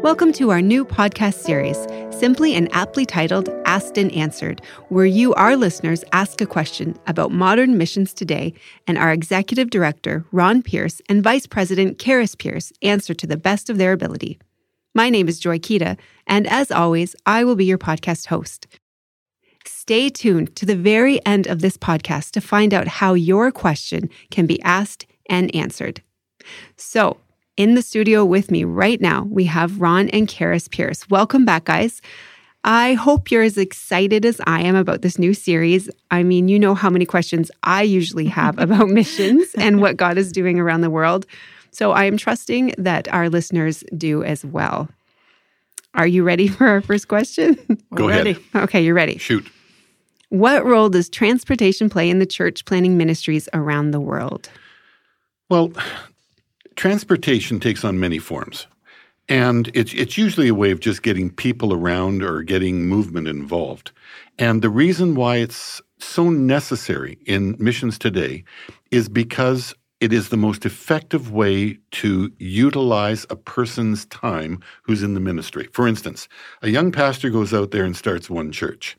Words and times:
Welcome 0.00 0.32
to 0.34 0.50
our 0.50 0.62
new 0.62 0.84
podcast 0.84 1.34
series, 1.34 1.76
simply 2.16 2.54
and 2.54 2.68
aptly 2.72 3.04
titled 3.04 3.48
Asked 3.64 3.98
and 3.98 4.12
Answered, 4.12 4.62
where 4.90 5.04
you, 5.04 5.34
our 5.34 5.56
listeners, 5.56 6.04
ask 6.12 6.40
a 6.40 6.46
question 6.46 6.96
about 7.08 7.32
modern 7.32 7.76
missions 7.76 8.14
today, 8.14 8.54
and 8.86 8.96
our 8.96 9.10
executive 9.10 9.70
director, 9.70 10.24
Ron 10.30 10.62
Pierce, 10.62 11.02
and 11.08 11.24
vice 11.24 11.48
president, 11.48 11.98
Karis 11.98 12.38
Pierce, 12.38 12.72
answer 12.80 13.12
to 13.12 13.26
the 13.26 13.36
best 13.36 13.68
of 13.68 13.76
their 13.76 13.92
ability. 13.92 14.38
My 14.94 15.10
name 15.10 15.28
is 15.28 15.40
Joy 15.40 15.58
Kita, 15.58 15.98
and 16.28 16.46
as 16.46 16.70
always, 16.70 17.16
I 17.26 17.42
will 17.42 17.56
be 17.56 17.64
your 17.64 17.76
podcast 17.76 18.26
host. 18.26 18.68
Stay 19.64 20.10
tuned 20.10 20.54
to 20.54 20.64
the 20.64 20.76
very 20.76 21.24
end 21.26 21.48
of 21.48 21.60
this 21.60 21.76
podcast 21.76 22.30
to 22.30 22.40
find 22.40 22.72
out 22.72 22.86
how 22.86 23.14
your 23.14 23.50
question 23.50 24.10
can 24.30 24.46
be 24.46 24.62
asked 24.62 25.06
and 25.28 25.52
answered. 25.56 26.02
So, 26.76 27.16
in 27.58 27.74
the 27.74 27.82
studio 27.82 28.24
with 28.24 28.50
me 28.50 28.62
right 28.64 29.00
now, 29.00 29.24
we 29.24 29.44
have 29.44 29.80
Ron 29.80 30.08
and 30.10 30.28
Karis 30.28 30.70
Pierce. 30.70 31.10
Welcome 31.10 31.44
back, 31.44 31.64
guys. 31.64 32.00
I 32.62 32.94
hope 32.94 33.30
you're 33.30 33.42
as 33.42 33.58
excited 33.58 34.24
as 34.24 34.40
I 34.46 34.62
am 34.62 34.76
about 34.76 35.02
this 35.02 35.18
new 35.18 35.34
series. 35.34 35.90
I 36.12 36.22
mean, 36.22 36.48
you 36.48 36.58
know 36.58 36.74
how 36.76 36.88
many 36.88 37.04
questions 37.04 37.50
I 37.64 37.82
usually 37.82 38.26
have 38.26 38.58
about 38.60 38.88
missions 38.88 39.54
and 39.56 39.80
what 39.80 39.96
God 39.96 40.16
is 40.18 40.30
doing 40.30 40.58
around 40.60 40.82
the 40.82 40.90
world. 40.90 41.26
So 41.72 41.90
I 41.90 42.04
am 42.04 42.16
trusting 42.16 42.74
that 42.78 43.08
our 43.12 43.28
listeners 43.28 43.82
do 43.96 44.22
as 44.22 44.44
well. 44.44 44.88
Are 45.94 46.06
you 46.06 46.22
ready 46.22 46.46
for 46.46 46.66
our 46.68 46.80
first 46.80 47.08
question? 47.08 47.54
Go 47.94 48.04
We're 48.04 48.10
ahead. 48.12 48.26
ready. 48.26 48.44
Okay, 48.54 48.84
you're 48.84 48.94
ready. 48.94 49.18
Shoot. 49.18 49.50
What 50.28 50.64
role 50.64 50.90
does 50.90 51.08
transportation 51.08 51.90
play 51.90 52.08
in 52.08 52.20
the 52.20 52.26
church 52.26 52.64
planning 52.66 52.96
ministries 52.96 53.48
around 53.52 53.90
the 53.90 54.00
world? 54.00 54.48
Well, 55.48 55.72
transportation 56.78 57.58
takes 57.58 57.84
on 57.84 57.98
many 57.98 58.20
forms. 58.20 58.68
And 59.28 59.68
it's, 59.74 59.92
it's 59.94 60.16
usually 60.16 60.46
a 60.46 60.54
way 60.54 60.70
of 60.70 60.78
just 60.78 61.02
getting 61.02 61.28
people 61.28 61.74
around 61.74 62.22
or 62.22 62.42
getting 62.44 62.86
movement 62.86 63.26
involved. 63.26 63.90
And 64.38 64.62
the 64.62 64.70
reason 64.70 65.16
why 65.16 65.38
it's 65.38 65.82
so 65.98 66.30
necessary 66.30 67.18
in 67.26 67.56
missions 67.58 67.98
today 67.98 68.44
is 68.92 69.08
because 69.08 69.74
it 70.00 70.12
is 70.12 70.28
the 70.28 70.36
most 70.36 70.64
effective 70.64 71.32
way 71.32 71.76
to 71.90 72.30
utilize 72.38 73.26
a 73.28 73.34
person's 73.34 74.06
time 74.06 74.60
who's 74.84 75.02
in 75.02 75.14
the 75.14 75.20
ministry. 75.20 75.68
For 75.72 75.88
instance, 75.88 76.28
a 76.62 76.70
young 76.70 76.92
pastor 76.92 77.28
goes 77.28 77.52
out 77.52 77.72
there 77.72 77.84
and 77.84 77.96
starts 77.96 78.30
one 78.30 78.52
church. 78.52 78.96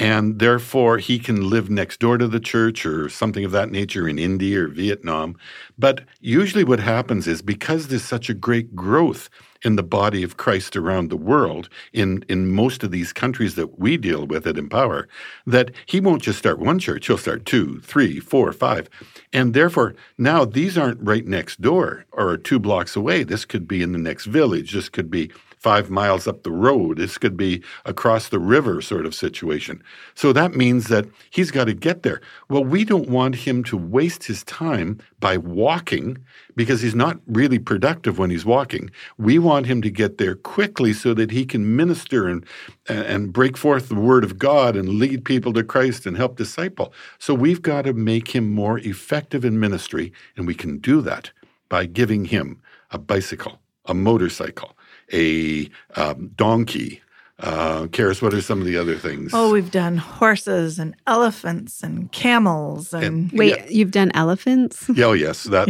And 0.00 0.38
therefore, 0.38 0.96
he 0.96 1.18
can 1.18 1.50
live 1.50 1.68
next 1.68 2.00
door 2.00 2.16
to 2.16 2.26
the 2.26 2.40
church 2.40 2.86
or 2.86 3.10
something 3.10 3.44
of 3.44 3.50
that 3.50 3.70
nature 3.70 4.08
in 4.08 4.18
India 4.18 4.62
or 4.62 4.68
Vietnam. 4.68 5.36
But 5.78 6.00
usually, 6.20 6.64
what 6.64 6.80
happens 6.80 7.26
is 7.26 7.42
because 7.42 7.88
there's 7.88 8.02
such 8.02 8.30
a 8.30 8.34
great 8.34 8.74
growth 8.74 9.28
in 9.62 9.76
the 9.76 9.82
body 9.82 10.22
of 10.22 10.38
Christ 10.38 10.74
around 10.74 11.10
the 11.10 11.18
world, 11.18 11.68
in, 11.92 12.24
in 12.30 12.50
most 12.50 12.82
of 12.82 12.92
these 12.92 13.12
countries 13.12 13.56
that 13.56 13.78
we 13.78 13.98
deal 13.98 14.26
with 14.26 14.46
at 14.46 14.56
Empower, 14.56 15.06
that 15.46 15.70
he 15.84 16.00
won't 16.00 16.22
just 16.22 16.38
start 16.38 16.58
one 16.58 16.78
church, 16.78 17.06
he'll 17.06 17.18
start 17.18 17.44
two, 17.44 17.78
three, 17.80 18.20
four, 18.20 18.54
five. 18.54 18.88
And 19.34 19.52
therefore, 19.52 19.94
now 20.16 20.46
these 20.46 20.78
aren't 20.78 21.02
right 21.02 21.26
next 21.26 21.60
door 21.60 22.06
or 22.12 22.38
two 22.38 22.58
blocks 22.58 22.96
away. 22.96 23.22
This 23.22 23.44
could 23.44 23.68
be 23.68 23.82
in 23.82 23.92
the 23.92 23.98
next 23.98 24.24
village. 24.24 24.72
This 24.72 24.88
could 24.88 25.10
be 25.10 25.30
five 25.60 25.90
miles 25.90 26.26
up 26.26 26.42
the 26.42 26.50
road. 26.50 26.96
This 26.96 27.18
could 27.18 27.36
be 27.36 27.62
across 27.84 28.30
the 28.30 28.38
river 28.38 28.80
sort 28.80 29.04
of 29.04 29.14
situation. 29.14 29.82
So 30.14 30.32
that 30.32 30.54
means 30.56 30.88
that 30.88 31.06
he's 31.28 31.50
got 31.50 31.66
to 31.66 31.74
get 31.74 32.02
there. 32.02 32.22
Well, 32.48 32.64
we 32.64 32.82
don't 32.84 33.10
want 33.10 33.34
him 33.34 33.62
to 33.64 33.76
waste 33.76 34.24
his 34.24 34.42
time 34.44 34.98
by 35.20 35.36
walking 35.36 36.16
because 36.56 36.80
he's 36.80 36.94
not 36.94 37.20
really 37.26 37.58
productive 37.58 38.18
when 38.18 38.30
he's 38.30 38.46
walking. 38.46 38.90
We 39.18 39.38
want 39.38 39.66
him 39.66 39.82
to 39.82 39.90
get 39.90 40.16
there 40.16 40.34
quickly 40.34 40.94
so 40.94 41.12
that 41.14 41.30
he 41.30 41.44
can 41.44 41.76
minister 41.76 42.26
and 42.26 42.44
and 42.88 43.32
break 43.32 43.56
forth 43.56 43.88
the 43.88 43.94
word 43.94 44.24
of 44.24 44.38
God 44.38 44.76
and 44.76 44.88
lead 44.88 45.24
people 45.24 45.52
to 45.52 45.62
Christ 45.62 46.06
and 46.06 46.16
help 46.16 46.36
disciple. 46.36 46.92
So 47.18 47.34
we've 47.34 47.62
got 47.62 47.82
to 47.82 47.92
make 47.92 48.34
him 48.34 48.50
more 48.50 48.78
effective 48.78 49.44
in 49.44 49.60
ministry 49.60 50.12
and 50.36 50.46
we 50.46 50.54
can 50.54 50.78
do 50.78 51.02
that 51.02 51.30
by 51.68 51.84
giving 51.84 52.24
him 52.24 52.60
a 52.90 52.98
bicycle, 52.98 53.60
a 53.86 53.94
motorcycle, 53.94 54.76
a 55.12 55.68
um, 55.96 56.30
donkey. 56.36 57.02
Uh, 57.42 57.86
Karis, 57.86 58.20
what 58.20 58.34
are 58.34 58.42
some 58.42 58.60
of 58.60 58.66
the 58.66 58.76
other 58.76 58.96
things? 58.96 59.30
Oh, 59.32 59.50
we've 59.50 59.70
done 59.70 59.96
horses 59.96 60.78
and 60.78 60.94
elephants 61.06 61.82
and 61.82 62.12
camels 62.12 62.92
and, 62.92 63.02
And- 63.04 63.32
Wait, 63.32 63.56
Yeah. 63.56 63.66
you've 63.70 63.92
done 63.92 64.10
elephants? 64.14 64.90
Yeah, 64.94 65.06
oh, 65.06 65.12
yes, 65.14 65.44
that 65.44 65.66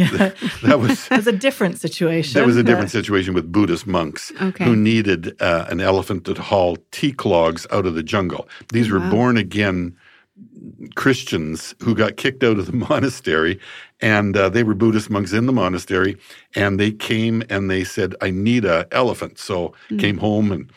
that 0.63 0.79
was 0.79 1.07
it 1.11 1.15
was 1.15 1.27
a 1.27 1.31
different 1.31 1.79
situation. 1.79 2.33
that 2.37 2.45
was 2.45 2.57
a 2.57 2.59
but- 2.63 2.65
different 2.71 2.91
situation 2.91 3.33
with 3.33 3.49
Buddhist 3.53 3.87
monks 3.87 4.33
Okay. 4.41 4.65
who 4.65 4.75
needed 4.75 5.33
uh, 5.41 5.65
an 5.69 5.79
elephant 5.79 6.25
to 6.25 6.33
haul 6.33 6.75
teak 6.91 7.23
logs 7.23 7.65
out 7.71 7.85
of 7.85 7.95
the 7.95 8.03
jungle. 8.03 8.49
These 8.73 8.91
were 8.91 8.99
Wow. 8.99 9.09
born 9.11 9.37
again 9.37 9.95
Christians 10.95 11.73
who 11.81 11.95
got 11.95 12.17
kicked 12.17 12.43
out 12.43 12.59
of 12.59 12.65
the 12.65 12.73
monastery, 12.89 13.59
and 14.01 14.35
uh, 14.35 14.49
they 14.49 14.63
were 14.63 14.73
Buddhist 14.73 15.09
monks 15.09 15.33
in 15.33 15.45
the 15.45 15.53
monastery, 15.53 16.17
and 16.55 16.79
they 16.79 16.91
came 16.91 17.43
and 17.49 17.69
they 17.69 17.83
said, 17.83 18.15
"I 18.21 18.31
need 18.31 18.65
a 18.65 18.87
elephant." 18.91 19.39
So 19.39 19.73
came 19.99 20.17
home 20.17 20.51
and. 20.51 20.71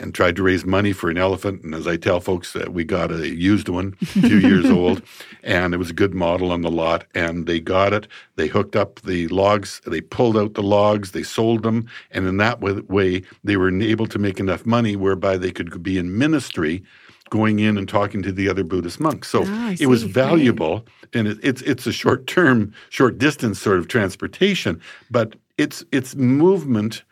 And 0.00 0.12
tried 0.12 0.34
to 0.34 0.42
raise 0.42 0.64
money 0.66 0.92
for 0.92 1.08
an 1.08 1.16
elephant, 1.16 1.62
and 1.62 1.72
as 1.72 1.86
I 1.86 1.96
tell 1.96 2.18
folks, 2.18 2.56
uh, 2.56 2.66
we 2.68 2.82
got 2.82 3.12
a 3.12 3.28
used 3.28 3.68
one, 3.68 3.94
a 4.02 4.06
few 4.06 4.38
years 4.38 4.68
old, 4.68 5.00
and 5.44 5.72
it 5.72 5.76
was 5.76 5.90
a 5.90 5.94
good 5.94 6.14
model 6.14 6.50
on 6.50 6.62
the 6.62 6.70
lot. 6.70 7.04
And 7.14 7.46
they 7.46 7.60
got 7.60 7.92
it. 7.92 8.08
They 8.34 8.48
hooked 8.48 8.74
up 8.74 9.00
the 9.02 9.28
logs. 9.28 9.80
They 9.86 10.00
pulled 10.00 10.36
out 10.36 10.54
the 10.54 10.64
logs. 10.64 11.12
They 11.12 11.22
sold 11.22 11.62
them, 11.62 11.86
and 12.10 12.26
in 12.26 12.38
that 12.38 12.60
wa- 12.60 12.80
way, 12.88 13.22
they 13.44 13.56
were 13.56 13.70
able 13.80 14.08
to 14.08 14.18
make 14.18 14.40
enough 14.40 14.66
money 14.66 14.96
whereby 14.96 15.36
they 15.36 15.52
could 15.52 15.80
be 15.80 15.96
in 15.96 16.18
ministry, 16.18 16.82
going 17.30 17.58
in 17.58 17.76
and 17.78 17.88
talking 17.88 18.22
to 18.22 18.32
the 18.32 18.48
other 18.48 18.64
Buddhist 18.64 19.00
monks. 19.00 19.28
So 19.28 19.44
Ah, 19.46 19.74
it 19.78 19.86
was 19.86 20.00
see. 20.00 20.06
Right. 20.06 20.14
valuable, 20.14 20.86
and 21.12 21.26
it, 21.28 21.38
it's 21.42 21.62
it's 21.62 21.86
a 21.86 21.92
short 21.92 22.26
term, 22.26 22.72
short 22.90 23.18
distance 23.18 23.60
sort 23.60 23.78
of 23.78 23.88
transportation, 23.88 24.80
but 25.10 25.34
it's 25.58 25.84
it's 25.92 26.14
movement 26.14 27.02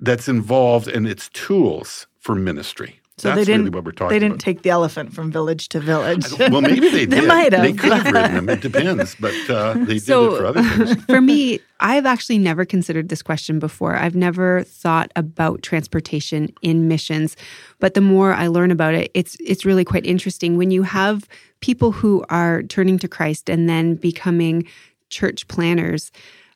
that's 0.00 0.28
involved 0.28 0.88
and 0.88 1.06
it's 1.06 1.28
tools 1.30 2.06
for 2.20 2.34
ministry. 2.34 3.00
So 3.16 3.28
That's 3.28 3.38
they 3.38 3.44
didn't. 3.44 3.66
really 3.66 3.74
what 3.76 3.84
we're 3.84 3.92
talking 3.92 4.08
they 4.12 4.18
didn't 4.18 4.32
about. 4.32 4.40
take 4.40 4.62
the 4.62 4.70
elephant 4.70 5.12
from 5.14 5.30
village 5.30 5.68
to 5.68 5.78
village. 5.78 6.24
well, 6.36 6.60
maybe 6.60 6.88
they 6.88 7.06
did. 7.06 7.10
They 7.14 7.20
did. 7.20 7.28
might 7.28 7.52
have. 7.52 7.62
They 7.62 7.72
could 7.72 7.92
have 7.92 8.06
ridden 8.12 8.34
them. 8.34 8.48
It 8.48 8.60
depends, 8.60 9.14
but 9.20 9.34
uh, 9.48 9.74
they 9.74 9.98
did 10.00 10.08
it 10.08 10.36
for 10.38 10.46
other 10.46 10.62
things. 10.64 11.04
for 11.06 11.20
me, 11.20 11.60
I've 11.78 12.06
actually 12.06 12.38
never 12.38 12.64
considered 12.64 13.10
this 13.10 13.22
question 13.22 13.60
before. 13.60 13.94
I've 13.94 14.16
never 14.16 14.64
thought 14.64 15.12
about 15.14 15.62
transportation 15.62 16.52
in 16.60 16.88
missions, 16.88 17.36
but 17.78 17.94
the 17.94 18.00
more 18.00 18.32
I 18.34 18.48
learn 18.48 18.72
about 18.72 18.94
it, 18.94 19.12
it's 19.14 19.36
it's 19.38 19.64
really 19.64 19.84
quite 19.84 20.04
interesting 20.04 20.56
when 20.56 20.72
you 20.72 20.82
have 20.82 21.28
people 21.60 21.92
who 21.92 22.24
are 22.30 22.64
turning 22.64 22.98
to 22.98 23.06
Christ 23.06 23.48
and 23.48 23.68
then 23.68 23.94
becoming 23.94 24.66
church 25.10 25.46
planners. 25.46 26.10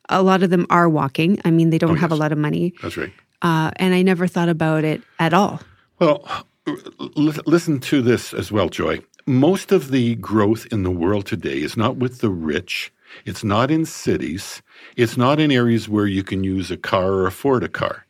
A 0.09 0.23
lot 0.25 0.43
of 0.43 0.51
them 0.51 0.67
are 0.71 0.89
walking. 0.89 1.39
I 1.45 1.53
mean, 1.53 1.71
they 1.71 1.79
don't 1.79 1.93
Oh, 1.93 2.01
have 2.01 2.11
a 2.11 2.17
lot 2.17 2.33
of 2.33 2.39
money, 2.39 2.73
That's 2.83 2.97
right. 2.97 3.13
uh, 3.43 3.71
and 3.77 3.95
I 3.95 4.03
never 4.03 4.27
thought 4.27 4.49
about 4.49 4.83
it 4.83 5.03
at 5.21 5.33
all. 5.33 5.61
Well, 5.99 6.25
l- 6.67 6.77
listen 7.47 7.81
to 7.81 8.03
this 8.03 8.35
as 8.35 8.53
well, 8.53 8.69
Joy. 8.69 9.01
Most 9.27 9.73
of 9.73 9.91
the 9.91 10.15
growth 10.17 10.67
in 10.71 10.83
the 10.85 10.91
world 10.91 11.27
today 11.27 11.61
is 11.61 11.77
not 11.77 11.97
with 11.97 12.21
the 12.21 12.31
rich. 12.31 12.93
It's 13.25 13.43
not 13.43 13.71
in 13.71 13.85
cities. 13.85 14.63
It's 14.97 15.17
not 15.17 15.41
in 15.41 15.51
areas 15.51 15.89
where 15.89 16.07
you 16.07 16.23
can 16.23 16.45
use 16.45 16.71
a 16.71 16.77
car 16.77 17.13
or 17.13 17.27
afford 17.27 17.65
a 17.65 17.69
car. 17.69 18.07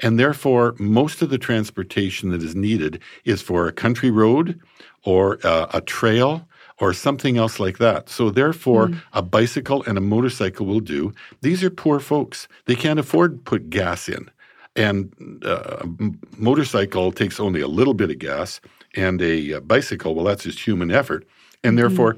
And 0.00 0.18
therefore, 0.20 0.74
most 0.78 1.22
of 1.22 1.30
the 1.30 1.38
transportation 1.38 2.30
that 2.30 2.42
is 2.42 2.54
needed 2.54 3.00
is 3.24 3.42
for 3.42 3.66
a 3.66 3.72
country 3.72 4.10
road 4.10 4.60
or 5.04 5.38
uh, 5.44 5.66
a 5.74 5.80
trail 5.80 6.48
or 6.80 6.92
something 6.92 7.38
else 7.38 7.60
like 7.60 7.78
that. 7.78 8.08
So, 8.08 8.30
therefore, 8.30 8.90
a 9.12 9.22
bicycle 9.22 9.82
and 9.86 9.98
a 9.98 10.02
motorcycle 10.02 10.66
will 10.66 10.80
do. 10.80 11.12
These 11.40 11.64
are 11.64 11.70
poor 11.70 12.00
folks. 12.00 12.48
They 12.66 12.76
can't 12.76 13.00
afford 13.00 13.38
to 13.38 13.42
put 13.50 13.70
gas 13.70 14.08
in. 14.08 14.30
And 14.74 15.12
uh, 15.44 15.78
a 15.80 15.82
m- 15.82 16.20
motorcycle 16.36 17.12
takes 17.12 17.38
only 17.38 17.60
a 17.60 17.68
little 17.68 17.94
bit 17.94 18.10
of 18.10 18.18
gas, 18.18 18.60
and 18.94 19.20
a, 19.20 19.54
uh 19.54 19.60
bicycle, 19.60 20.14
well, 20.14 20.24
that's 20.24 20.44
just 20.44 20.58
human 20.66 20.90
effort. 20.90 21.26
And 21.64 21.78
therefore, 21.78 22.16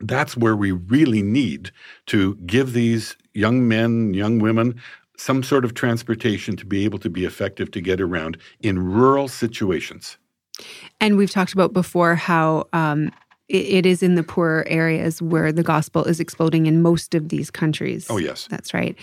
that's 0.00 0.36
where 0.36 0.56
we 0.56 0.72
really 0.72 1.22
need 1.22 1.70
to 2.06 2.34
give 2.46 2.72
these 2.72 3.16
young 3.34 3.68
men, 3.68 4.14
young 4.14 4.38
women, 4.38 4.80
some 5.16 5.42
sort 5.42 5.64
of 5.64 5.74
transportation 5.74 6.56
to 6.56 6.66
be 6.66 6.84
able 6.84 6.98
to 6.98 7.10
be 7.10 7.24
effective 7.24 7.70
to 7.70 7.80
get 7.80 8.00
around 8.00 8.36
in 8.60 8.78
rural 8.78 9.28
situations. 9.28 10.18
And 11.00 11.16
we've 11.16 11.30
talked 11.30 11.52
about 11.52 11.72
before 11.72 12.14
how 12.14 12.68
um, 12.72 13.10
it, 13.48 13.56
it 13.56 13.86
is 13.86 14.02
in 14.02 14.14
the 14.14 14.22
poorer 14.22 14.64
areas 14.68 15.20
where 15.20 15.52
the 15.52 15.62
gospel 15.62 16.04
is 16.04 16.20
exploding 16.20 16.66
in 16.66 16.82
most 16.82 17.14
of 17.14 17.28
these 17.28 17.50
countries. 17.50 18.06
Oh, 18.10 18.16
yes. 18.16 18.46
That's 18.50 18.74
right. 18.74 18.96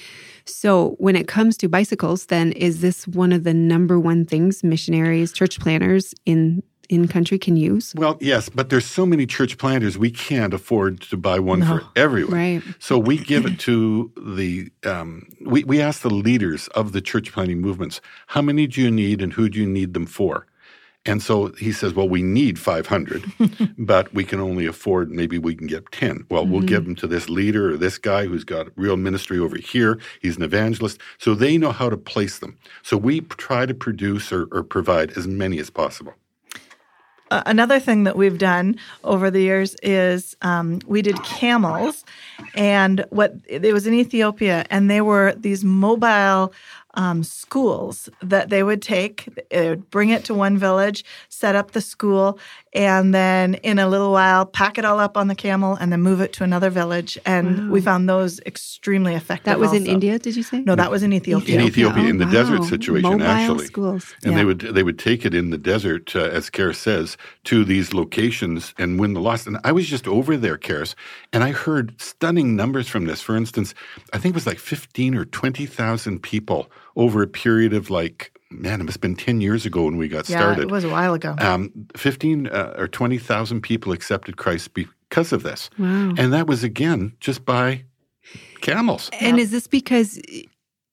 So 0.46 0.96
when 0.98 1.16
it 1.16 1.28
comes 1.28 1.58
to 1.58 1.70
bicycles, 1.70 2.28
then 2.28 2.52
is 2.54 2.82
this 2.82 3.08
one 3.08 3.32
of 3.32 3.44
the 3.44 3.54
number 3.54 4.00
one 4.00 4.26
things 4.26 4.64
missionaries, 4.64 5.32
church 5.32 5.60
planners 5.60 6.14
in 6.26 6.64
in 6.90 7.08
country 7.08 7.40
can 7.40 7.56
use? 7.56 7.94
Well, 7.96 8.18
yes, 8.20 8.50
but 8.50 8.70
there's 8.70 8.86
so 8.86 9.06
many 9.06 9.26
church 9.26 9.58
planters 9.58 9.98
we 9.98 10.12
can't 10.12 10.54
afford 10.54 11.00
to 11.02 11.16
buy 11.16 11.40
one 11.40 11.64
for 11.64 11.84
everyone. 11.96 12.34
Right. 12.34 12.62
So 12.80 13.00
we 13.00 13.18
give 13.18 13.46
it 13.46 13.60
to 13.60 14.12
the 14.22 14.70
um, 14.84 15.30
we 15.40 15.64
we 15.64 15.80
ask 15.80 16.02
the 16.02 16.10
leaders 16.10 16.68
of 16.70 16.92
the 16.92 17.00
church 17.00 17.32
planting 17.32 17.62
movements 17.62 18.02
how 18.28 18.42
many 18.42 18.68
do 18.68 18.82
you 18.82 18.92
need 18.92 19.22
and 19.22 19.32
who 19.32 19.48
do 19.48 19.60
you 19.60 19.68
need 19.68 19.94
them 19.94 20.06
for. 20.06 20.48
And 21.06 21.22
so 21.24 21.48
he 21.54 21.72
says, 21.72 21.94
well, 21.94 22.08
we 22.08 22.22
need 22.22 22.60
500, 22.60 23.24
but 23.78 24.14
we 24.14 24.24
can 24.24 24.40
only 24.40 24.68
afford, 24.68 25.10
maybe 25.10 25.40
we 25.40 25.56
can 25.56 25.66
get 25.66 25.92
10. 25.92 26.26
Well, 26.30 26.46
we'll 26.46 26.62
give 26.62 26.86
them 26.86 26.96
to 26.98 27.08
this 27.08 27.28
leader 27.28 27.74
or 27.74 27.78
this 27.78 27.98
guy 27.98 28.26
who's 28.28 28.44
got 28.44 28.68
real 28.76 28.98
ministry 28.98 29.40
over 29.40 29.58
here. 29.58 30.00
He's 30.22 30.38
an 30.38 30.44
evangelist. 30.44 31.00
So 31.18 31.34
they 31.34 31.58
know 31.58 31.72
how 31.72 31.90
to 31.90 31.98
place 31.98 32.38
them. 32.38 32.58
So 32.84 32.98
we 32.98 33.22
try 33.22 33.66
to 33.66 33.74
produce 33.74 34.32
or, 34.32 34.48
or 34.52 34.62
provide 34.62 35.18
as 35.18 35.28
many 35.28 35.58
as 35.58 35.72
possible. 35.72 36.14
Uh, 37.32 37.42
another 37.46 37.80
thing 37.80 38.04
that 38.04 38.18
we've 38.18 38.38
done 38.38 38.76
over 39.06 39.32
the 39.32 39.40
years 39.40 39.76
is 39.82 40.36
um, 40.42 40.82
we 40.86 41.02
did 41.02 41.24
camels, 41.24 42.04
and 42.56 43.06
what 43.10 43.34
it 43.48 43.74
was 43.74 43.88
in 43.88 43.94
Ethiopia, 43.94 44.66
and 44.70 44.92
they 44.92 45.00
were 45.00 45.34
these 45.38 45.64
mobile 45.64 46.52
um, 46.96 47.24
schools 47.24 48.10
that 48.22 48.50
they 48.50 48.64
would 48.64 48.82
take, 48.82 49.28
they 49.50 49.70
would 49.70 49.90
bring 49.90 50.10
it 50.10 50.26
to 50.26 50.34
one 50.34 50.58
village, 50.58 51.04
set 51.30 51.56
up 51.56 51.72
the 51.72 51.82
school, 51.82 52.38
and 52.74 53.14
then 53.14 53.56
in 53.56 53.80
a 53.80 53.88
little 53.88 54.12
while 54.12 54.46
pack 54.46 54.78
it 54.78 54.86
all 54.86 55.00
up 55.00 55.18
on 55.18 55.28
the 55.28 55.36
camel 55.36 55.76
and 55.76 55.92
then 55.92 56.02
move 56.02 56.22
it 56.22 56.34
to 56.34 56.44
another 56.44 56.70
village. 56.70 57.18
And 57.26 57.70
we 57.72 57.82
found 57.82 58.08
those 58.10 58.40
extremely 58.42 59.14
effective. 59.16 59.46
That 59.46 59.60
was 59.60 59.74
in. 59.74 59.86
India, 59.88 60.18
did 60.20 60.36
you 60.36 60.44
say? 60.44 60.62
No, 60.62 60.76
that 60.76 60.90
was 60.92 61.04
in 61.04 61.12
Ethiopia. 61.14 61.60
In 61.60 61.66
Ethiopia, 61.66 62.04
Oh, 62.04 62.08
in 62.08 62.18
the 62.18 62.26
desert 62.26 62.60
wow. 62.62 62.66
situation, 62.66 63.10
Mobile 63.10 63.26
actually. 63.26 63.66
schools. 63.66 64.16
And 64.24 64.32
Yeah. 64.34 64.38
they 64.38 64.46
would 64.46 64.60
they 64.60 64.84
would 64.84 64.98
take 65.00 65.26
it 65.26 65.34
in 65.34 65.50
the 65.50 65.58
desert, 65.58 66.16
uh, 66.16 66.20
as 66.20 66.50
Karis 66.50 66.76
says, 66.76 67.18
to 67.46 67.66
these 67.66 67.94
locations 67.94 68.74
and 68.78 69.00
win 69.00 69.14
the 69.14 69.20
loss. 69.22 69.46
And 69.48 69.58
I 69.64 69.72
was 69.72 69.88
just 69.88 70.08
over 70.08 70.38
there, 70.38 70.58
Karis, 70.58 70.96
and 71.34 71.44
I 71.44 71.52
heard 71.52 72.00
stunning 72.02 72.56
numbers 72.56 72.88
from 72.88 73.06
this. 73.06 73.22
For 73.22 73.36
instance, 73.36 73.74
I 74.14 74.18
think 74.18 74.34
it 74.34 74.36
was 74.36 74.48
like 74.48 74.60
fifteen 74.60 75.14
or 75.16 75.26
twenty 75.26 75.66
thousand 75.66 76.22
people 76.24 76.70
over 76.96 77.22
a 77.22 77.28
period 77.28 77.74
of 77.74 77.90
like 77.90 78.32
man, 78.52 78.82
it 78.82 78.84
must 78.84 78.96
have 78.96 79.02
been 79.02 79.16
ten 79.16 79.42
years 79.42 79.66
ago 79.66 79.86
when 79.86 79.98
we 79.98 80.08
got 80.08 80.30
yeah, 80.30 80.40
started. 80.40 80.64
it 80.64 80.72
was 80.72 80.84
a 80.84 80.90
while 80.90 81.14
ago. 81.14 81.36
um, 81.40 81.72
15 81.96 82.48
uh, 82.48 82.74
or 82.78 82.88
20,000 82.88 83.62
people 83.62 83.92
accepted 83.92 84.38
Christ 84.38 84.74
because 84.74 85.32
of 85.32 85.44
this. 85.44 85.70
Wow. 85.80 86.14
And 86.18 86.34
that 86.34 86.48
was, 86.48 86.64
again, 86.64 87.14
just 87.20 87.46
by 87.46 87.86
camels. 88.62 89.10
And 89.20 89.40
is 89.40 89.52
this 89.52 89.68
because 89.68 90.20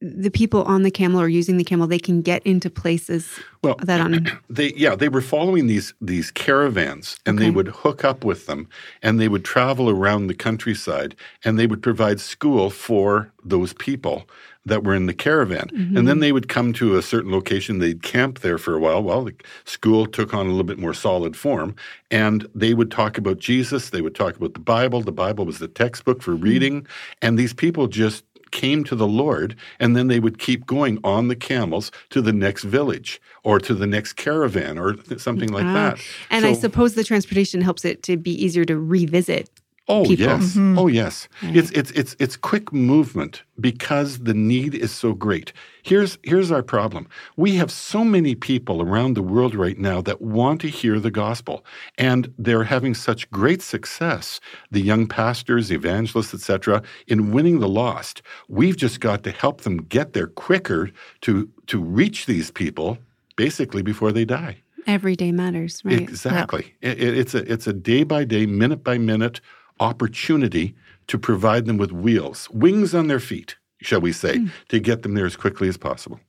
the 0.00 0.31
people 0.31 0.62
on 0.62 0.83
the 0.85 0.91
camel 0.91 1.21
or 1.21 1.29
using 1.29 1.56
the 1.56 1.65
camel, 1.65 1.89
they 1.89 1.99
can 1.99 2.23
get 2.23 2.41
into 2.47 2.71
places 2.71 3.41
Well, 3.65 3.75
that 3.83 4.00
on 4.00 4.27
they 4.49 4.73
yeah 4.77 4.95
they 4.95 5.09
were 5.09 5.21
following 5.21 5.67
these 5.67 5.93
these 6.00 6.31
caravans 6.31 7.17
and 7.27 7.39
they 7.39 7.50
would 7.50 7.69
hook 7.69 8.05
up 8.05 8.25
with 8.25 8.47
them 8.47 8.69
and 9.03 9.19
they 9.19 9.29
would 9.29 9.45
travel 9.45 9.91
around 9.91 10.29
the 10.29 10.35
countryside 10.35 11.17
and 11.45 11.59
they 11.59 11.67
would 11.67 11.83
provide 11.83 12.21
school 12.21 12.71
for 12.71 13.33
those 13.45 13.73
people 13.73 14.29
that 14.66 14.84
were 14.84 14.94
in 14.94 15.06
the 15.06 15.14
caravan 15.14 15.69
and 15.70 15.78
Mm-hmm. 15.78 16.05
then 16.05 16.19
they 16.20 16.32
would 16.32 16.49
come 16.49 16.72
to 16.75 16.96
a 16.96 17.02
certain 17.02 17.31
location 17.32 17.78
they'd 17.78 18.02
camp 18.02 18.40
there 18.40 18.58
for 18.58 18.75
a 18.75 18.78
while 18.81 19.02
while 19.02 19.25
the 19.25 19.34
school 19.64 20.06
took 20.06 20.34
on 20.34 20.46
a 20.46 20.50
little 20.50 20.64
bit 20.64 20.78
more 20.78 20.93
solid 20.94 21.37
form 21.37 21.75
and 22.10 22.46
they 22.55 22.75
would 22.75 22.90
talk 22.90 23.16
about 23.16 23.38
jesus 23.38 23.90
they 23.90 24.00
would 24.02 24.14
talk 24.14 24.37
about 24.37 24.55
the 24.55 24.60
bible 24.60 25.00
the 25.00 25.12
bible 25.12 25.46
was 25.46 25.58
the 25.58 25.69
textbook 25.69 26.22
for 26.22 26.34
reading 26.34 26.87
and 27.22 27.38
these 27.38 27.55
people 27.55 27.87
just 27.87 28.25
came 28.50 28.82
to 28.82 28.96
the 28.96 29.06
Lord, 29.06 29.55
and 29.78 29.94
then 29.94 30.06
they 30.08 30.20
would 30.20 30.38
keep 30.38 30.64
going 30.64 30.99
on 31.04 31.28
the 31.28 31.37
camels 31.37 31.93
to 32.08 32.22
the 32.22 32.32
next 32.32 32.64
village 32.64 33.20
or 33.44 33.58
to 33.61 33.75
the 33.75 33.87
next 33.87 34.14
caravan 34.14 34.78
or 34.78 34.94
th- 34.94 35.20
something 35.20 35.52
like 35.52 35.66
Ah. 35.66 35.75
that. 35.75 35.99
And 36.31 36.46
I 36.46 36.54
suppose 36.54 36.94
the 36.94 37.04
transportation 37.04 37.61
helps 37.61 37.84
it 37.84 38.02
to 38.04 38.16
be 38.16 38.31
easier 38.43 38.64
to 38.64 38.78
revisit. 38.78 39.50
Oh 39.90 40.05
people. 40.05 40.26
yes, 40.26 40.43
mm-hmm. 40.50 40.79
oh 40.79 40.87
yes. 40.87 41.29
Mm-hmm. 41.40 41.58
It's 41.58 41.70
it's 41.70 41.90
it's 41.93 42.17
it's 42.19 42.37
quick 42.37 42.73
movement 42.75 43.43
because 43.58 44.19
the 44.19 44.35
need 44.35 44.75
is 44.75 44.93
so 44.93 45.14
great. 45.14 45.52
Here's 45.82 46.19
here's 46.23 46.50
our 46.52 46.62
problem. 46.62 47.08
We 47.37 47.55
have 47.56 47.70
so 47.70 48.05
many 48.05 48.35
people 48.35 48.82
around 48.82 49.14
the 49.14 49.23
world 49.23 49.55
right 49.55 49.79
now 49.79 50.02
that 50.02 50.20
want 50.20 50.61
to 50.61 50.69
hear 50.69 51.00
the 51.00 51.11
gospel, 51.11 51.64
and 51.96 52.32
they're 52.38 52.64
having 52.64 52.94
such 52.94 53.31
great 53.31 53.62
success. 53.62 54.40
The 54.70 54.82
young 54.82 55.06
pastors, 55.06 55.70
evangelists, 55.73 56.35
etc., 56.35 56.82
in 57.06 57.32
winning 57.32 57.61
the 57.61 57.69
lost. 57.69 58.20
We've 58.49 58.76
just 58.76 59.00
got 59.00 59.23
to 59.25 59.31
help 59.31 59.62
them 59.62 59.79
get 59.79 60.12
there 60.12 60.26
quicker 60.29 60.90
to 61.23 61.49
to 61.69 61.82
reach 61.82 62.26
these 62.26 62.50
people, 62.50 62.99
basically 63.37 63.82
before 63.82 64.12
they 64.12 64.26
die. 64.26 64.58
Every 64.87 65.17
day 65.17 65.32
matters, 65.32 65.82
right? 65.85 66.00
Exactly. 66.00 66.75
It, 66.82 66.99
it- 67.02 67.19
it's 67.19 67.35
a 67.35 67.50
it's 67.52 67.67
a 67.67 67.73
day 67.73 68.05
by 68.05 68.25
day, 68.25 68.44
minute 68.46 68.82
by 68.85 68.99
minute 68.99 69.40
opportunity 69.80 70.75
to 71.06 71.19
provide 71.19 71.66
them 71.66 71.78
with 71.78 71.92
wheels, 71.92 72.48
wings 72.50 72.94
on 72.94 73.08
their 73.08 73.20
feet, 73.20 73.56
shall 73.80 74.00
we 74.00 74.12
say, 74.12 74.38
hmm. 74.38 74.46
to 74.69 74.78
get 74.78 75.02
them 75.02 75.14
there 75.14 75.26
as 75.26 75.36
quickly 75.36 75.69
as 75.69 75.76
possible. 75.76 76.20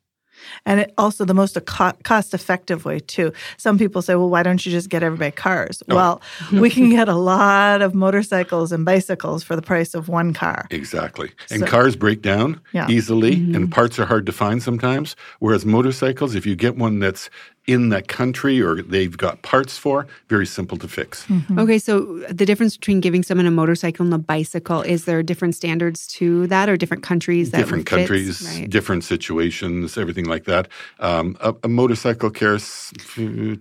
And 0.65 0.79
it 0.79 0.93
also 0.97 1.25
the 1.25 1.33
most 1.33 1.57
cost 1.65 2.33
effective 2.33 2.85
way 2.85 2.99
too. 2.99 3.31
Some 3.57 3.77
people 3.77 4.01
say, 4.01 4.15
well, 4.15 4.29
why 4.29 4.43
don't 4.43 4.65
you 4.65 4.71
just 4.71 4.89
get 4.89 5.03
everybody 5.03 5.31
cars? 5.31 5.81
Oh. 5.89 5.95
Well, 5.95 6.21
we 6.51 6.69
can 6.69 6.89
get 6.89 7.07
a 7.09 7.15
lot 7.15 7.81
of 7.81 7.93
motorcycles 7.93 8.71
and 8.71 8.85
bicycles 8.85 9.43
for 9.43 9.55
the 9.55 9.61
price 9.61 9.93
of 9.93 10.07
one 10.09 10.33
car. 10.33 10.67
Exactly. 10.71 11.31
And 11.51 11.61
So- 11.61 11.67
cars 11.67 11.95
break 11.95 12.21
down 12.21 12.59
Yeah. 12.73 12.87
easily, 12.89 13.35
mm-hmm. 13.37 13.55
and 13.55 13.71
parts 13.71 13.99
are 13.99 14.05
hard 14.05 14.25
to 14.25 14.31
find 14.31 14.61
sometimes. 14.63 15.15
Whereas 15.39 15.65
motorcycles, 15.65 16.35
if 16.35 16.45
you 16.45 16.55
get 16.55 16.75
one 16.77 16.99
that's 16.99 17.29
in 17.67 17.89
that 17.89 18.07
country 18.07 18.59
or 18.59 18.81
they've 18.81 19.15
got 19.15 19.43
parts 19.43 19.77
for, 19.77 20.07
very 20.27 20.45
simple 20.47 20.75
to 20.75 20.87
fix. 20.87 21.23
Mm-hmm. 21.27 21.59
Okay, 21.59 21.77
so 21.77 22.17
the 22.27 22.43
difference 22.45 22.75
between 22.75 22.99
giving 22.99 23.21
someone 23.21 23.45
a 23.45 23.51
motorcycle 23.51 24.03
and 24.05 24.13
a 24.13 24.17
bicycle 24.17 24.81
is 24.81 25.05
there 25.05 25.21
different 25.21 25.53
standards 25.55 26.07
to 26.07 26.47
that, 26.47 26.67
or 26.67 26.77
different 26.77 27.03
countries 27.03 27.51
that 27.51 27.59
different 27.59 27.87
fits? 27.87 27.97
countries, 27.99 28.41
Right. 28.41 28.67
different 28.69 29.03
situations, 29.03 29.97
everything 29.99 30.25
like 30.29 30.45
that. 30.45 30.67
Um, 30.99 31.35
a, 31.41 31.53
a 31.63 31.67
motorcycle 31.67 32.29
carries 32.29 32.91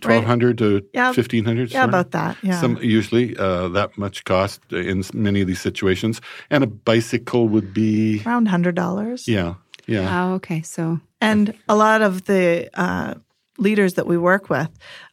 twelve 0.03 0.25
hundred 0.25 0.59
to 0.59 0.83
Yeah. 0.95 1.13
fifteen 1.13 1.45
hundred. 1.45 1.71
Yeah, 1.73 1.85
about 1.85 2.11
that. 2.13 2.37
Yeah. 2.43 2.61
Some 2.61 2.79
usually 2.83 3.37
uh, 3.37 3.69
that 3.69 3.97
much 3.99 4.25
cost 4.25 4.61
in 4.73 5.03
many 5.15 5.41
of 5.41 5.47
these 5.47 5.61
situations, 5.61 6.21
and 6.51 6.63
a 6.65 6.67
bicycle 6.67 7.49
would 7.49 7.73
be 7.75 8.23
Around 8.27 8.49
hundred 8.49 8.75
dollars. 8.75 9.27
yeah, 9.29 9.55
yeah. 9.87 10.07
Oh, 10.31 10.35
okay. 10.35 10.63
So 10.63 11.01
And 11.21 11.55
a 11.69 11.75
lot 11.75 12.03
of 12.03 12.25
the 12.25 12.69
uh, 12.75 13.15
leaders 13.59 13.95
that 13.95 14.07
we 14.07 14.17
work 14.17 14.49
with, 14.49 14.71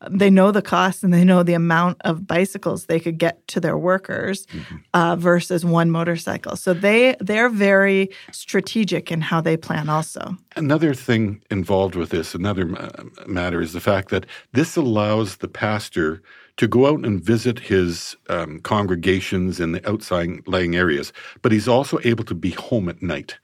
they 0.10 0.30
know 0.30 0.52
the 0.52 0.62
cost 0.62 1.04
and 1.04 1.14
they 1.14 1.24
know 1.24 1.44
the 1.44 1.54
amount 1.54 1.98
of 2.02 2.28
bicycles 2.28 2.86
they 2.86 3.00
could 3.00 3.18
get 3.18 3.46
to 3.48 3.60
their 3.60 3.78
workers 3.78 4.46
uh, 4.94 5.16
versus 5.16 5.66
one 5.66 5.90
motorcycle. 5.92 6.56
So 6.56 6.74
they 6.74 7.16
they're 7.20 7.50
very 7.50 8.10
strategic 8.32 9.12
in 9.12 9.22
how 9.22 9.42
they 9.42 9.58
plan. 9.58 9.90
Also, 9.90 10.38
Another 10.56 10.94
thing 10.94 11.42
involved 11.52 11.96
with 11.96 12.10
this, 12.12 12.34
another 12.36 12.66
ma- 12.66 12.90
matter, 13.28 13.62
is 13.62 13.74
the 13.74 13.82
fact 13.82 14.10
that 14.10 14.26
this 14.54 14.78
allows 14.78 15.38
the 15.38 15.48
pastor 15.48 16.22
to 16.58 16.68
go 16.68 16.88
out 16.88 17.06
and 17.06 17.22
visit 17.22 17.60
his 17.60 18.16
um, 18.30 18.60
congregations 18.60 19.60
in 19.60 19.74
the 19.74 19.90
outside 19.90 20.16
outlying 20.16 20.76
areas, 20.76 21.12
but 21.42 21.52
he's 21.52 21.68
also 21.68 22.00
able 22.04 22.24
to 22.24 22.36
be 22.36 22.52
home 22.52 22.88
at 22.90 23.02
night. 23.02 23.38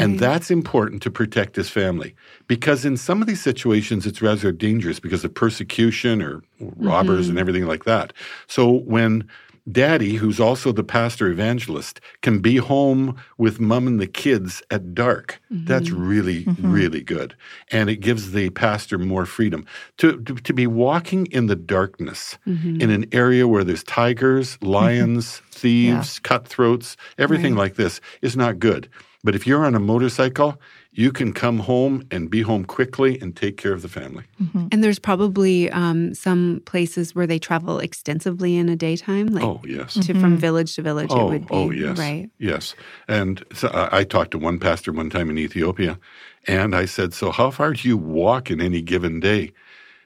And 0.00 0.18
that's 0.18 0.50
important 0.50 1.02
to 1.02 1.10
protect 1.10 1.56
his 1.56 1.68
family 1.68 2.14
because 2.46 2.84
in 2.84 2.96
some 2.96 3.20
of 3.20 3.28
these 3.28 3.42
situations, 3.42 4.06
it's 4.06 4.22
rather 4.22 4.52
dangerous 4.52 5.00
because 5.00 5.24
of 5.24 5.34
persecution 5.34 6.22
or 6.22 6.42
robbers 6.60 7.28
and 7.28 7.38
everything 7.38 7.66
like 7.66 7.84
that. 7.84 8.12
So 8.46 8.70
when 8.70 9.28
Daddy, 9.70 10.16
who's 10.16 10.40
also 10.40 10.72
the 10.72 10.82
pastor 10.82 11.28
evangelist, 11.28 12.00
can 12.20 12.40
be 12.40 12.56
home 12.56 13.16
with 13.38 13.60
mom 13.60 13.86
and 13.86 14.00
the 14.00 14.08
kids 14.08 14.62
at 14.70 14.94
dark. 14.94 15.40
That's 15.50 15.88
mm-hmm. 15.88 16.06
really, 16.06 16.44
mm-hmm. 16.44 16.72
really 16.72 17.00
good. 17.02 17.36
And 17.70 17.88
it 17.88 17.96
gives 17.96 18.32
the 18.32 18.50
pastor 18.50 18.98
more 18.98 19.24
freedom. 19.24 19.64
To, 19.98 20.20
to, 20.22 20.34
to 20.34 20.52
be 20.52 20.66
walking 20.66 21.26
in 21.26 21.46
the 21.46 21.54
darkness 21.54 22.38
mm-hmm. 22.46 22.80
in 22.80 22.90
an 22.90 23.06
area 23.12 23.46
where 23.46 23.62
there's 23.62 23.84
tigers, 23.84 24.58
lions, 24.62 25.42
thieves, 25.52 26.18
cutthroats, 26.18 26.96
everything 27.16 27.54
like 27.54 27.76
this 27.76 28.00
is 28.20 28.36
not 28.36 28.58
good. 28.58 28.88
But 29.22 29.36
if 29.36 29.46
you're 29.46 29.64
on 29.64 29.76
a 29.76 29.80
motorcycle, 29.80 30.60
you 30.94 31.10
can 31.10 31.32
come 31.32 31.58
home 31.58 32.06
and 32.10 32.30
be 32.30 32.42
home 32.42 32.64
quickly 32.64 33.18
and 33.20 33.34
take 33.34 33.56
care 33.56 33.72
of 33.72 33.80
the 33.82 33.88
family. 33.88 34.24
and 34.70 34.84
there's 34.84 34.98
probably 34.98 35.70
um, 35.70 36.12
some 36.14 36.60
places 36.66 37.14
where 37.14 37.26
they 37.26 37.38
travel 37.38 37.78
extensively 37.78 38.56
in 38.56 38.68
a 38.68 38.76
daytime, 38.76 39.28
like 39.28 39.44
Oh, 39.44 39.60
yes. 39.64 39.94
to 40.06 40.12
from 40.14 40.36
village 40.36 40.74
to 40.76 40.82
village. 40.82 41.10
it 41.10 41.16
Oh, 41.16 41.28
would 41.28 41.46
be 41.48 41.54
oh, 41.54 41.70
yes, 41.70 41.98
right. 41.98 42.30
yes. 42.38 42.74
And 43.08 43.42
so 43.54 43.68
I, 43.68 44.00
I 44.00 44.04
talked 44.04 44.32
to 44.32 44.38
one 44.38 44.58
pastor 44.58 44.92
one 44.92 45.08
time 45.10 45.30
in 45.30 45.38
Ethiopia, 45.38 45.98
and 46.46 46.74
I 46.74 46.84
said, 46.86 47.14
"So 47.14 47.30
how 47.30 47.50
far 47.50 47.72
do 47.72 47.88
you 47.88 47.96
walk 47.96 48.50
in 48.50 48.60
any 48.60 48.82
given 48.82 49.20
day?" 49.20 49.52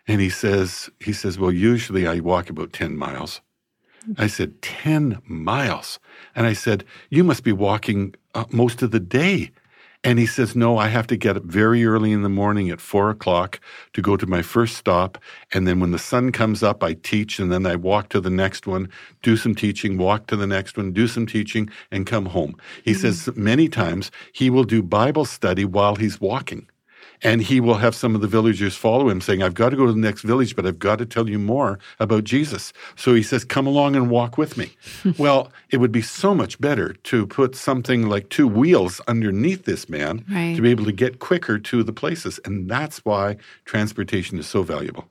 And 0.07 0.21
he 0.21 0.31
says, 0.31 0.89
"He 1.01 1.13
says, 1.13 1.37
well, 1.39 1.51
usually 1.53 2.07
I 2.07 2.21
walk 2.21 2.49
about 2.49 2.73
ten 2.73 2.97
miles." 2.97 3.41
I 4.19 4.29
said, 4.29 4.63
10 4.63 5.21
miles. 5.27 5.99
And 6.37 6.47
I 6.47 6.53
said, 6.53 6.85
You 7.11 7.25
must 7.25 7.43
be 7.43 7.51
walking 7.51 8.15
uh, 8.37 8.45
most 8.53 8.81
of 8.83 8.93
the 8.93 9.01
day. 9.01 9.51
And 10.05 10.19
he 10.19 10.27
says, 10.27 10.55
No, 10.55 10.79
I 10.79 10.89
have 10.89 11.07
to 11.09 11.17
get 11.17 11.37
up 11.37 11.45
very 11.45 11.85
early 11.85 12.13
in 12.13 12.23
the 12.23 12.29
morning 12.29 12.71
at 12.71 12.81
four 12.81 13.11
o'clock 13.11 13.61
to 13.93 14.03
go 14.03 14.17
to 14.17 14.27
my 14.27 14.43
first 14.43 14.77
stop. 14.77 15.19
And 15.53 15.67
then 15.67 15.81
when 15.81 15.91
the 15.91 15.99
sun 15.99 16.33
comes 16.33 16.63
up, 16.63 16.83
I 16.83 16.95
teach. 16.95 17.39
And 17.39 17.51
then 17.51 17.67
I 17.67 17.77
walk 17.77 18.09
to 18.11 18.21
the 18.21 18.31
next 18.31 18.67
one, 18.67 18.89
do 19.23 19.37
some 19.37 19.55
teaching, 19.55 19.99
walk 19.99 20.27
to 20.29 20.37
the 20.37 20.47
next 20.47 20.77
one, 20.77 20.93
do 20.93 21.09
some 21.09 21.27
teaching, 21.27 21.69
and 21.91 22.07
come 22.07 22.27
home. 22.27 22.57
He 22.85 22.93
mm-hmm. 22.93 23.01
says 23.01 23.37
many 23.37 23.69
times 23.69 24.11
he 24.33 24.51
will 24.51 24.65
do 24.65 24.83
Bible 24.83 25.25
study 25.25 25.65
while 25.65 25.97
he's 25.97 26.21
walking. 26.21 26.69
And 27.23 27.43
he 27.43 27.61
will 27.61 27.75
have 27.75 27.95
some 27.95 28.15
of 28.15 28.21
the 28.21 28.27
villagers 28.27 28.77
follow 28.77 29.09
him, 29.09 29.21
saying, 29.21 29.43
I've 29.43 29.55
got 29.55 29.71
to 29.71 29.77
go 29.77 29.87
to 29.87 29.93
the 29.93 29.99
next 29.99 30.23
village, 30.23 30.57
but 30.57 30.67
I've 30.67 30.79
got 30.79 30.99
to 30.99 31.07
tell 31.07 31.29
you 31.29 31.39
more 31.39 31.79
about 31.99 32.25
Jesus. 32.25 32.73
So 32.97 33.15
he 33.15 33.23
says, 33.23 33.45
Come 33.45 33.67
along 33.67 33.97
and 33.97 34.11
walk 34.11 34.39
with 34.39 34.57
me. 34.57 34.73
well, 35.19 35.51
it 35.71 35.79
would 35.79 35.93
be 35.93 36.03
so 36.03 36.35
much 36.35 36.61
better 36.61 36.95
to 36.95 37.27
put 37.27 37.57
something 37.57 38.09
like 38.09 38.29
two 38.29 38.49
wheels 38.49 39.01
underneath 39.09 39.65
this 39.65 39.89
man 39.89 40.25
right. 40.31 40.57
to 40.57 40.63
be 40.63 40.71
able 40.71 40.85
to 40.85 40.93
get 40.93 41.19
quicker 41.19 41.59
to 41.59 41.83
the 41.83 41.93
places. 41.93 42.41
And 42.45 42.69
that's 42.69 43.05
why 43.05 43.37
transportation 43.65 44.39
is 44.39 44.47
so 44.47 44.63
valuable. 44.63 45.09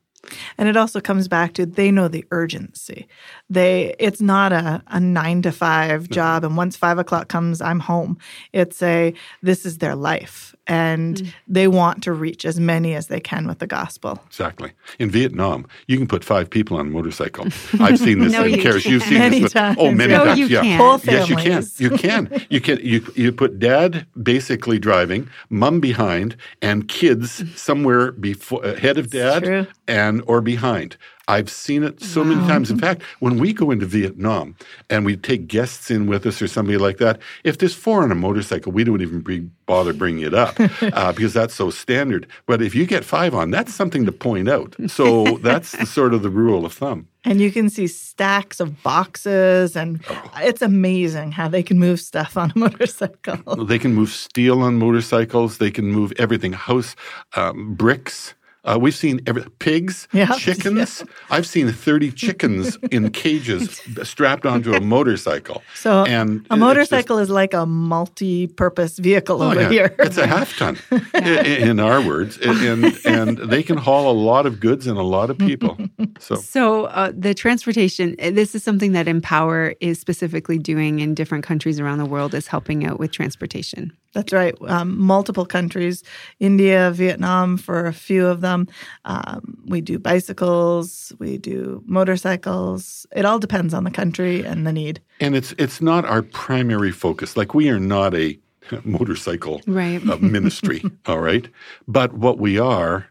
And 0.57 0.69
it 0.69 0.77
also 0.77 0.99
comes 0.99 1.27
back 1.27 1.53
to 1.53 1.65
they 1.65 1.91
know 1.91 2.07
the 2.07 2.25
urgency. 2.31 3.07
They 3.49 3.95
it's 3.99 4.21
not 4.21 4.51
a, 4.51 4.83
a 4.87 4.99
nine 4.99 5.41
to 5.43 5.51
five 5.51 6.09
job 6.09 6.43
and 6.43 6.57
once 6.57 6.75
five 6.75 6.97
o'clock 6.97 7.27
comes, 7.27 7.61
I'm 7.61 7.79
home. 7.79 8.17
It's 8.53 8.81
a 8.81 9.13
this 9.41 9.65
is 9.65 9.79
their 9.79 9.95
life 9.95 10.54
and 10.67 11.17
mm. 11.17 11.33
they 11.47 11.67
want 11.67 12.03
to 12.03 12.11
reach 12.11 12.45
as 12.45 12.59
many 12.59 12.95
as 12.95 13.07
they 13.07 13.19
can 13.19 13.47
with 13.47 13.59
the 13.59 13.67
gospel. 13.67 14.19
Exactly. 14.27 14.71
In 14.99 15.09
Vietnam, 15.09 15.67
you 15.87 15.97
can 15.97 16.07
put 16.07 16.23
five 16.23 16.49
people 16.49 16.77
on 16.77 16.87
a 16.87 16.89
motorcycle. 16.89 17.45
I've 17.79 17.99
seen 17.99 18.19
this 18.19 18.33
no, 18.33 18.43
in 18.43 18.55
Karis. 18.55 18.85
You've 18.85 19.03
seen 19.03 19.19
many 19.19 19.41
this. 19.41 19.53
Times. 19.53 19.77
Oh, 19.79 19.91
many 19.91 20.13
no, 20.13 20.25
times. 20.25 20.39
You 20.39 20.47
yeah. 20.47 20.61
Can. 20.61 20.79
Whole 20.79 20.99
yes, 21.03 21.29
you 21.29 21.35
can. 21.35 21.63
You 21.77 21.89
can. 21.97 22.45
You 22.49 22.61
can. 22.61 22.79
You 22.81 23.13
you 23.15 23.31
put 23.31 23.59
dad 23.59 24.07
basically 24.21 24.79
driving, 24.79 25.29
mom 25.49 25.79
behind, 25.79 26.35
and 26.61 26.87
kids 26.87 27.43
somewhere 27.59 28.11
before 28.11 28.63
ahead 28.63 28.97
of 28.97 29.11
dad 29.11 29.67
and 29.87 30.23
or 30.27 30.41
behind. 30.41 30.97
I've 31.27 31.49
seen 31.49 31.83
it 31.83 32.01
so 32.01 32.21
wow. 32.21 32.27
many 32.29 32.47
times. 32.47 32.69
In 32.69 32.77
fact, 32.77 33.01
when 33.19 33.39
we 33.39 33.53
go 33.53 33.71
into 33.71 33.85
Vietnam 33.85 34.55
and 34.89 35.05
we 35.05 35.17
take 35.17 35.47
guests 35.47 35.89
in 35.89 36.07
with 36.07 36.25
us 36.25 36.41
or 36.41 36.47
somebody 36.47 36.77
like 36.77 36.97
that, 36.97 37.19
if 37.43 37.57
there's 37.57 37.73
four 37.73 38.03
on 38.03 38.11
a 38.11 38.15
motorcycle, 38.15 38.71
we 38.71 38.83
don't 38.83 39.01
even 39.01 39.21
be, 39.21 39.39
bother 39.65 39.93
bringing 39.93 40.23
it 40.23 40.33
up 40.33 40.55
uh, 40.81 41.11
because 41.13 41.33
that's 41.33 41.55
so 41.55 41.69
standard. 41.69 42.27
But 42.45 42.61
if 42.61 42.75
you 42.75 42.85
get 42.85 43.03
five 43.03 43.33
on, 43.33 43.51
that's 43.51 43.73
something 43.73 44.05
to 44.05 44.11
point 44.11 44.49
out. 44.49 44.75
So 44.87 45.23
that's 45.41 45.71
the, 45.71 45.85
sort 45.85 46.13
of 46.13 46.21
the 46.21 46.29
rule 46.29 46.65
of 46.65 46.73
thumb. 46.73 47.07
And 47.23 47.41
you 47.41 47.51
can 47.51 47.69
see 47.71 47.87
stacks 47.87 48.59
of 48.59 48.83
boxes, 48.83 49.75
and 49.75 49.99
oh. 50.09 50.31
it's 50.37 50.61
amazing 50.61 51.31
how 51.31 51.47
they 51.47 51.63
can 51.63 51.79
move 51.79 51.99
stuff 51.99 52.37
on 52.37 52.51
a 52.55 52.59
motorcycle. 52.59 53.65
They 53.65 53.79
can 53.79 53.95
move 53.95 54.09
steel 54.09 54.61
on 54.61 54.75
motorcycles. 54.75 55.57
They 55.57 55.71
can 55.71 55.85
move 55.85 56.13
everything, 56.17 56.53
house 56.53 56.95
um, 57.35 57.73
bricks. 57.73 58.35
Uh, 58.65 58.79
we've 58.81 58.95
seen 58.95 59.21
every, 59.27 59.43
pigs, 59.59 60.07
yeah. 60.13 60.33
chickens. 60.37 61.03
Yeah. 61.05 61.13
I've 61.29 61.45
seen 61.45 61.71
30 61.71 62.11
chickens 62.11 62.77
in 62.91 63.11
cages 63.23 63.81
strapped 64.03 64.45
onto 64.45 64.73
a 64.73 64.81
motorcycle. 64.81 65.61
So 65.75 66.03
and 66.05 66.45
a 66.49 66.57
motorcycle 66.57 67.17
just, 67.17 67.29
is 67.29 67.29
like 67.29 67.53
a 67.53 67.65
multi-purpose 67.65 68.97
vehicle 68.97 69.41
oh, 69.41 69.51
over 69.51 69.61
yeah. 69.61 69.69
here. 69.69 69.95
It's 69.99 70.17
a 70.17 70.25
half 70.25 70.57
ton, 70.57 70.77
in, 71.13 71.69
in, 71.69 71.79
our 71.79 72.01
words, 72.01 72.37
and 72.37 72.85
and 73.05 73.37
they 73.37 73.61
can 73.61 73.77
haul 73.77 74.11
a 74.11 74.17
lot 74.17 74.45
of 74.45 74.59
goods 74.59 74.87
and 74.87 74.97
a 74.97 75.03
lot 75.03 75.29
of 75.29 75.37
people. 75.37 75.77
So, 76.19 76.35
so 76.35 76.85
uh, 76.85 77.11
the 77.15 77.33
transportation. 77.33 78.15
Uh, 78.21 78.31
this 78.31 78.55
is 78.55 78.63
something 78.63 78.93
that 78.93 79.07
Empower 79.07 79.75
is 79.79 79.99
specifically 79.99 80.57
doing 80.57 80.99
in 80.99 81.13
different 81.13 81.43
countries 81.43 81.79
around 81.79 81.99
the 81.99 82.05
world. 82.05 82.33
Is 82.33 82.47
helping 82.47 82.85
out 82.85 82.99
with 82.99 83.11
transportation. 83.11 83.91
That's 84.15 84.31
right. 84.31 84.55
Um, 84.61 84.97
multiple 84.97 85.45
countries, 85.45 86.01
India, 86.39 86.89
Vietnam, 86.91 87.57
for 87.57 87.85
a 87.85 87.91
few 87.91 88.25
of 88.25 88.39
them. 88.39 88.69
Um, 89.03 89.57
we 89.65 89.81
do 89.81 89.99
bicycles, 89.99 91.11
we 91.19 91.37
do 91.37 91.83
motorcycles. 91.85 93.05
It 93.13 93.25
all 93.25 93.39
depends 93.39 93.73
on 93.73 93.83
the 93.83 93.91
country 93.91 94.41
and 94.45 94.65
the 94.65 94.71
need. 94.71 95.01
And 95.19 95.35
it's 95.35 95.53
it's 95.57 95.81
not 95.81 96.05
our 96.05 96.21
primary 96.21 96.93
focus. 96.93 97.35
Like 97.35 97.53
we 97.53 97.69
are 97.69 97.79
not 97.79 98.15
a 98.15 98.39
motorcycle 98.85 99.61
right. 99.67 100.01
uh, 100.09 100.15
ministry, 100.17 100.81
all 101.05 101.19
right. 101.19 101.49
But 101.85 102.13
what 102.13 102.39
we 102.39 102.57
are, 102.57 103.07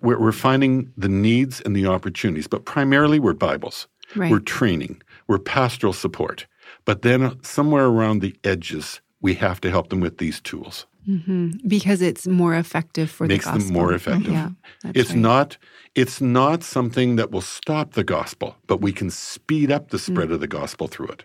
we're 0.00 0.32
finding 0.32 0.92
the 0.96 1.08
needs 1.08 1.60
and 1.62 1.74
the 1.74 1.86
opportunities. 1.86 2.46
But 2.46 2.64
primarily, 2.64 3.18
we're 3.18 3.34
Bibles. 3.34 3.88
Right. 4.14 4.30
We're 4.30 4.38
training. 4.38 5.02
We're 5.26 5.40
pastoral 5.40 5.92
support. 5.92 6.46
But 6.84 7.02
then 7.02 7.42
somewhere 7.42 7.86
around 7.86 8.20
the 8.20 8.36
edges 8.44 9.00
we 9.22 9.34
have 9.34 9.60
to 9.62 9.70
help 9.70 9.88
them 9.88 10.00
with 10.00 10.18
these 10.18 10.40
tools. 10.40 10.86
Mm-hmm. 11.08 11.66
Because 11.66 12.00
it's 12.00 12.26
more 12.28 12.54
effective 12.54 13.10
for 13.10 13.26
Makes 13.26 13.44
the 13.44 13.52
gospel. 13.52 13.66
them 13.66 13.74
more 13.74 13.92
effective. 13.92 14.32
Yeah, 14.32 14.50
it's 14.94 15.10
right. 15.10 15.18
not 15.18 15.58
it's 15.94 16.20
not 16.20 16.62
something 16.62 17.16
that 17.16 17.30
will 17.32 17.40
stop 17.40 17.94
the 17.94 18.04
gospel, 18.04 18.56
but 18.66 18.80
we 18.80 18.92
can 18.92 19.10
speed 19.10 19.72
up 19.72 19.88
the 19.88 19.98
spread 19.98 20.28
mm. 20.28 20.34
of 20.34 20.40
the 20.40 20.46
gospel 20.46 20.86
through 20.86 21.08
it. 21.08 21.24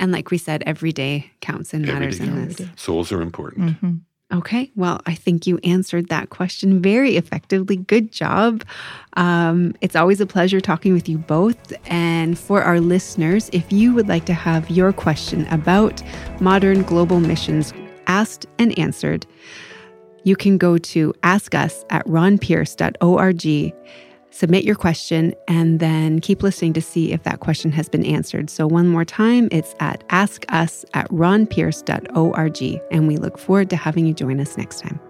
And 0.00 0.12
like 0.12 0.30
we 0.30 0.38
said, 0.38 0.62
every 0.66 0.92
day 0.92 1.30
counts 1.40 1.74
and 1.74 1.86
matters 1.86 2.20
in 2.20 2.48
this. 2.48 2.68
Souls 2.76 3.12
are 3.12 3.20
important. 3.20 3.72
Mm-hmm. 3.72 3.94
Okay, 4.32 4.72
well, 4.74 5.00
I 5.06 5.14
think 5.14 5.46
you 5.46 5.58
answered 5.58 6.08
that 6.08 6.30
question 6.30 6.82
very 6.82 7.16
effectively. 7.16 7.76
Good 7.76 8.10
job. 8.10 8.64
Um, 9.16 9.74
it's 9.80 9.94
always 9.94 10.20
a 10.20 10.26
pleasure 10.26 10.60
talking 10.60 10.92
with 10.92 11.08
you 11.08 11.16
both. 11.16 11.72
And 11.86 12.36
for 12.36 12.60
our 12.60 12.80
listeners, 12.80 13.48
if 13.52 13.72
you 13.72 13.94
would 13.94 14.08
like 14.08 14.26
to 14.26 14.34
have 14.34 14.68
your 14.68 14.92
question 14.92 15.46
about 15.46 16.02
modern 16.40 16.82
global 16.82 17.20
missions 17.20 17.72
asked 18.08 18.46
and 18.58 18.76
answered, 18.76 19.26
you 20.24 20.34
can 20.34 20.58
go 20.58 20.76
to 20.76 21.14
ask 21.22 21.54
us 21.54 21.84
at 21.90 22.04
ronpierce.org 22.06 23.72
submit 24.36 24.64
your 24.64 24.74
question, 24.74 25.34
and 25.48 25.80
then 25.80 26.20
keep 26.20 26.42
listening 26.42 26.72
to 26.74 26.82
see 26.82 27.12
if 27.12 27.22
that 27.22 27.40
question 27.40 27.72
has 27.72 27.88
been 27.88 28.04
answered. 28.04 28.50
So, 28.50 28.66
one 28.66 28.88
more 28.88 29.04
time, 29.04 29.48
it's 29.50 29.74
at 29.80 30.06
askus 30.08 30.84
at 30.94 31.08
ronpierce.org. 31.10 32.80
And 32.90 33.08
we 33.08 33.16
look 33.16 33.38
forward 33.38 33.70
to 33.70 33.76
having 33.76 34.06
you 34.06 34.14
join 34.14 34.40
us 34.40 34.56
next 34.56 34.80
time. 34.80 35.00